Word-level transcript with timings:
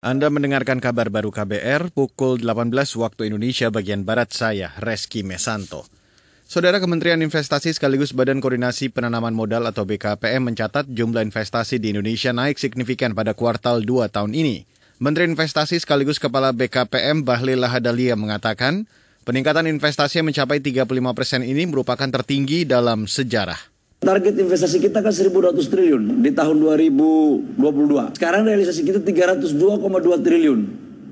Anda 0.00 0.32
mendengarkan 0.32 0.80
kabar 0.80 1.12
baru 1.12 1.28
KBR 1.28 1.92
pukul 1.92 2.40
18 2.40 2.72
waktu 2.72 3.28
Indonesia 3.28 3.68
bagian 3.68 4.08
Barat 4.08 4.32
saya, 4.32 4.72
Reski 4.80 5.20
Mesanto. 5.20 5.84
Saudara 6.48 6.80
Kementerian 6.80 7.20
Investasi 7.20 7.68
sekaligus 7.68 8.16
Badan 8.16 8.40
Koordinasi 8.40 8.88
Penanaman 8.88 9.36
Modal 9.36 9.68
atau 9.68 9.84
BKPM 9.84 10.40
mencatat 10.40 10.88
jumlah 10.88 11.20
investasi 11.20 11.76
di 11.76 11.92
Indonesia 11.92 12.32
naik 12.32 12.56
signifikan 12.56 13.12
pada 13.12 13.36
kuartal 13.36 13.84
2 13.84 14.08
tahun 14.08 14.32
ini. 14.32 14.64
Menteri 15.04 15.28
Investasi 15.28 15.76
sekaligus 15.76 16.16
Kepala 16.16 16.56
BKPM 16.56 17.20
Bahlil 17.20 17.60
Lahadalia 17.60 18.16
mengatakan, 18.16 18.88
peningkatan 19.28 19.68
investasi 19.68 20.24
yang 20.24 20.32
mencapai 20.32 20.64
35 20.64 20.88
persen 21.12 21.44
ini 21.44 21.68
merupakan 21.68 22.08
tertinggi 22.08 22.64
dalam 22.64 23.04
sejarah. 23.04 23.69
Target 24.00 24.32
investasi 24.40 24.80
kita 24.80 25.04
kan 25.04 25.12
1.200 25.12 25.60
triliun 25.60 26.24
di 26.24 26.32
tahun 26.32 26.56
2022. 26.56 28.16
Sekarang 28.16 28.48
realisasi 28.48 28.80
kita 28.80 29.04
302,2 29.04 30.24
triliun. 30.24 30.60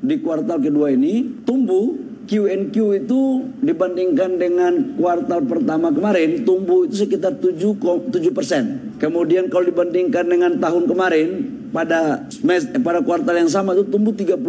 Di 0.00 0.16
kuartal 0.24 0.56
kedua 0.56 0.88
ini 0.96 1.44
tumbuh 1.44 1.92
QNQ 2.24 2.76
itu 3.04 3.44
dibandingkan 3.60 4.40
dengan 4.40 4.72
kuartal 4.96 5.44
pertama 5.44 5.92
kemarin 5.92 6.48
tumbuh 6.48 6.88
itu 6.88 7.04
sekitar 7.04 7.36
7, 7.36 7.76
7 7.76 8.08
persen. 8.32 8.96
Kemudian 8.96 9.52
kalau 9.52 9.68
dibandingkan 9.68 10.24
dengan 10.24 10.56
tahun 10.56 10.88
kemarin 10.88 11.28
pada 11.72 12.24
semester, 12.32 12.80
pada 12.80 13.00
kuartal 13.04 13.36
yang 13.36 13.50
sama 13.52 13.76
itu 13.76 13.84
tumbuh 13.88 14.12
35,5 14.16 14.40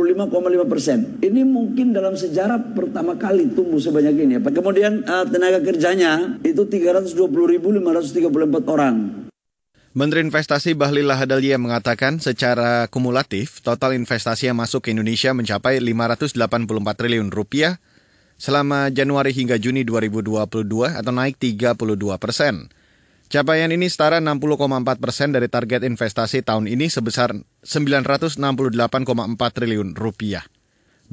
persen. 0.72 1.20
Ini 1.20 1.42
mungkin 1.44 1.92
dalam 1.92 2.16
sejarah 2.16 2.76
pertama 2.76 3.16
kali 3.20 3.52
tumbuh 3.52 3.80
sebanyak 3.80 4.16
ini. 4.16 4.36
Kemudian 4.40 5.04
uh, 5.04 5.26
tenaga 5.28 5.60
kerjanya 5.64 6.40
itu 6.44 6.64
320.534 6.68 7.16
orang. 8.68 8.96
Menteri 9.90 10.22
Investasi 10.22 10.78
Bahlil 10.78 11.10
Lahadalia 11.10 11.58
mengatakan 11.58 12.22
secara 12.22 12.86
kumulatif 12.94 13.60
total 13.66 13.98
investasi 13.98 14.46
yang 14.48 14.62
masuk 14.62 14.86
ke 14.86 14.94
Indonesia 14.94 15.34
mencapai 15.34 15.82
584 15.82 16.38
triliun 16.94 17.34
rupiah 17.34 17.82
selama 18.40 18.94
Januari 18.94 19.36
hingga 19.36 19.58
Juni 19.60 19.82
2022 19.84 20.46
atau 20.94 21.12
naik 21.12 21.36
32 21.42 21.76
persen. 22.16 22.70
Capaian 23.30 23.70
ini 23.70 23.86
setara 23.86 24.18
60,4 24.18 24.58
persen 24.98 25.30
dari 25.30 25.46
target 25.46 25.86
investasi 25.86 26.42
tahun 26.42 26.66
ini 26.66 26.90
sebesar 26.90 27.38
968,4 27.62 28.42
triliun 29.54 29.94
rupiah. 29.94 30.42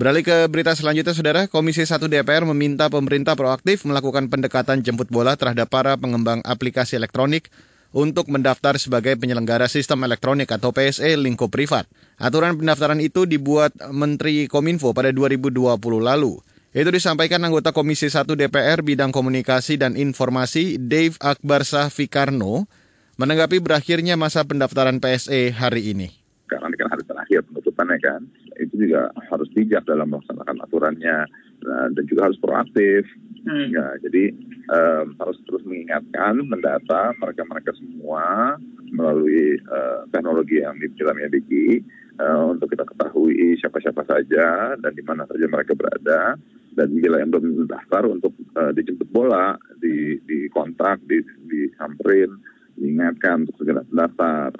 Beralih 0.00 0.24
ke 0.24 0.48
berita 0.48 0.72
selanjutnya, 0.72 1.12
Saudara. 1.12 1.44
Komisi 1.44 1.84
1 1.84 2.08
DPR 2.08 2.48
meminta 2.48 2.88
pemerintah 2.88 3.36
proaktif 3.36 3.84
melakukan 3.84 4.32
pendekatan 4.32 4.80
jemput 4.80 5.12
bola 5.12 5.36
terhadap 5.36 5.68
para 5.68 5.92
pengembang 6.00 6.40
aplikasi 6.48 6.96
elektronik 6.96 7.52
untuk 7.92 8.32
mendaftar 8.32 8.80
sebagai 8.80 9.20
penyelenggara 9.20 9.68
sistem 9.68 10.00
elektronik 10.08 10.48
atau 10.48 10.72
PSE 10.72 11.20
lingkup 11.20 11.52
privat. 11.52 11.84
Aturan 12.16 12.56
pendaftaran 12.56 13.00
itu 13.04 13.28
dibuat 13.28 13.76
Menteri 13.92 14.48
Kominfo 14.48 14.96
pada 14.96 15.12
2020 15.12 15.52
lalu. 16.00 16.40
Itu 16.76 16.92
disampaikan 16.92 17.40
anggota 17.40 17.72
Komisi 17.72 18.04
1 18.12 18.36
DPR 18.36 18.84
bidang 18.84 19.08
komunikasi 19.08 19.80
dan 19.80 19.96
informasi 19.96 20.76
Dave 20.76 21.16
Akbar 21.24 21.64
Fikarno 21.64 22.68
menanggapi 23.16 23.64
berakhirnya 23.64 24.12
masa 24.20 24.44
pendaftaran 24.44 25.00
PSE 25.00 25.56
hari 25.56 25.96
ini. 25.96 26.12
Karena 26.44 26.68
ini 26.68 26.76
kan 26.76 26.92
hari 26.92 27.00
terakhir 27.08 27.48
penutupannya 27.48 27.96
kan, 28.04 28.20
itu 28.60 28.76
juga 28.76 29.08
harus 29.32 29.48
bijak 29.56 29.88
dalam 29.88 30.12
melaksanakan 30.12 30.68
aturannya 30.68 31.24
nah, 31.64 31.88
dan 31.96 32.04
juga 32.04 32.28
harus 32.28 32.36
proaktif. 32.44 33.08
Hmm. 33.48 33.72
Ya, 33.72 33.96
jadi 34.04 34.36
um, 34.68 35.16
harus 35.16 35.40
terus 35.48 35.64
mengingatkan, 35.64 36.44
mendata 36.44 37.16
mereka-mereka 37.16 37.72
semua 37.72 38.60
melalui 38.92 39.56
uh, 39.72 40.04
teknologi 40.12 40.60
yang 40.60 40.76
kita 40.76 41.16
miliki 41.16 41.80
uh, 42.20 42.52
untuk 42.52 42.68
kita 42.68 42.84
ketahui 42.84 43.56
siapa-siapa 43.64 44.04
saja 44.04 44.76
dan 44.76 44.92
di 44.92 45.00
mana 45.00 45.24
saja 45.24 45.48
mereka 45.48 45.72
berada 45.72 46.36
dan 46.76 46.92
bila 46.92 47.18
yang 47.18 47.32
belum 47.32 47.64
mendaftar 47.64 48.04
untuk 48.04 48.36
uh, 48.52 48.70
dijemput 48.76 49.08
bola, 49.08 49.56
di, 49.80 50.20
di 50.28 50.46
kontak, 50.52 51.00
di, 51.08 51.24
disamperin, 51.48 52.28
diingatkan 52.76 53.48
untuk 53.48 53.56
segera 53.56 53.80
mendaftar. 53.88 54.52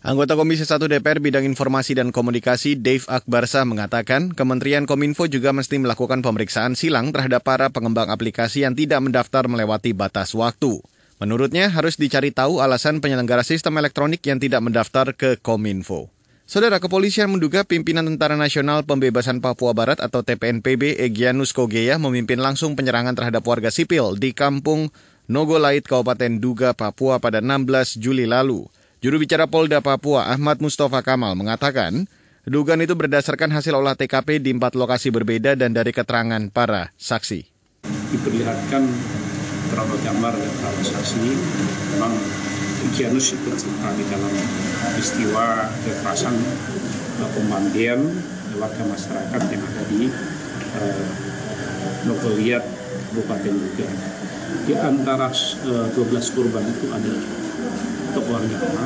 Anggota 0.00 0.32
Komisi 0.32 0.64
1 0.64 0.80
DPR 0.80 1.20
Bidang 1.20 1.44
Informasi 1.44 1.92
dan 1.92 2.08
Komunikasi 2.08 2.80
Dave 2.80 3.04
Akbarsa 3.04 3.68
mengatakan 3.68 4.32
Kementerian 4.32 4.88
Kominfo 4.88 5.28
juga 5.28 5.52
mesti 5.52 5.76
melakukan 5.76 6.24
pemeriksaan 6.24 6.72
silang 6.72 7.12
terhadap 7.12 7.44
para 7.44 7.68
pengembang 7.68 8.08
aplikasi 8.08 8.64
yang 8.64 8.72
tidak 8.72 9.00
mendaftar 9.04 9.44
melewati 9.44 9.92
batas 9.92 10.32
waktu. 10.32 10.80
Menurutnya 11.20 11.68
harus 11.68 12.00
dicari 12.00 12.32
tahu 12.32 12.64
alasan 12.64 13.04
penyelenggara 13.04 13.44
sistem 13.44 13.76
elektronik 13.76 14.24
yang 14.24 14.40
tidak 14.40 14.64
mendaftar 14.64 15.12
ke 15.12 15.36
Kominfo. 15.36 16.08
Saudara 16.50 16.82
kepolisian 16.82 17.30
menduga 17.30 17.62
pimpinan 17.62 18.10
Tentara 18.10 18.34
Nasional 18.34 18.82
Pembebasan 18.82 19.38
Papua 19.38 19.70
Barat 19.70 20.02
atau 20.02 20.26
TPNPB 20.26 20.98
Egyanus 20.98 21.54
Kogeya 21.54 21.94
memimpin 21.94 22.42
langsung 22.42 22.74
penyerangan 22.74 23.14
terhadap 23.14 23.46
warga 23.46 23.70
sipil 23.70 24.18
di 24.18 24.34
kampung 24.34 24.90
Nogolait, 25.30 25.78
Kabupaten 25.78 26.42
Duga, 26.42 26.74
Papua 26.74 27.22
pada 27.22 27.38
16 27.38 28.02
Juli 28.02 28.26
lalu. 28.26 28.66
Juru 28.98 29.22
bicara 29.22 29.46
Polda 29.46 29.78
Papua 29.78 30.26
Ahmad 30.26 30.58
Mustafa 30.58 31.06
Kamal 31.06 31.38
mengatakan, 31.38 32.10
dugaan 32.42 32.82
itu 32.82 32.98
berdasarkan 32.98 33.54
hasil 33.54 33.70
olah 33.70 33.94
TKP 33.94 34.42
di 34.42 34.50
empat 34.50 34.74
lokasi 34.74 35.14
berbeda 35.14 35.54
dan 35.54 35.70
dari 35.70 35.94
keterangan 35.94 36.50
para 36.50 36.90
saksi. 36.98 37.46
Diperlihatkan 38.10 38.82
beberapa 39.70 39.94
gambar 40.02 40.34
dan 40.34 40.52
para 40.58 40.82
saksi, 40.82 41.30
memang 41.94 42.10
Kianus 42.96 43.36
ikut 43.36 43.56
serta 43.60 43.92
di 43.94 44.04
dalam 44.08 44.32
peristiwa 44.92 45.68
kekerasan 45.84 46.36
pemandian 47.36 48.00
warga 48.56 48.84
masyarakat 48.88 49.42
yang 49.52 49.62
ada 49.62 49.82
di 49.92 50.02
uh, 50.76 51.04
Nogoliat 52.08 52.64
Kabupaten 53.10 53.54
Duga. 53.54 53.88
Di 54.66 54.74
antara 54.74 55.28
uh, 55.30 55.86
12 55.92 56.34
korban 56.34 56.64
itu 56.64 56.86
ada 56.90 57.12
tokoh 58.16 58.36
agama, 58.40 58.84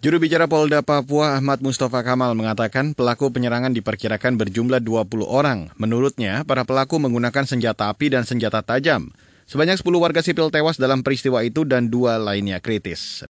Juru 0.00 0.16
bicara 0.16 0.48
Polda 0.48 0.80
Papua 0.80 1.36
Ahmad 1.36 1.60
Mustafa 1.60 2.00
Kamal 2.00 2.32
mengatakan 2.32 2.96
pelaku 2.96 3.28
penyerangan 3.28 3.68
diperkirakan 3.76 4.40
berjumlah 4.40 4.80
20 4.80 5.28
orang. 5.28 5.68
Menurutnya, 5.76 6.40
para 6.48 6.64
pelaku 6.64 6.96
menggunakan 6.96 7.44
senjata 7.44 7.92
api 7.92 8.08
dan 8.08 8.24
senjata 8.24 8.64
tajam. 8.64 9.12
Sebanyak 9.50 9.82
10 9.82 9.98
warga 9.98 10.22
sipil 10.22 10.46
tewas 10.46 10.78
dalam 10.78 11.02
peristiwa 11.02 11.42
itu 11.42 11.66
dan 11.66 11.90
dua 11.90 12.22
lainnya 12.22 12.62
kritis. 12.62 13.26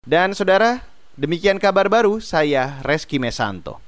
Dan 0.00 0.32
saudara, 0.32 0.80
demikian 1.12 1.60
kabar 1.60 1.92
baru 1.92 2.24
saya 2.24 2.80
Reski 2.80 3.20
Mesanto. 3.20 3.87